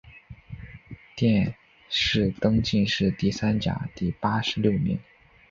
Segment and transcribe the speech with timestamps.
[1.15, 1.53] 殿
[1.87, 4.97] 试登进士第三甲第八十六名。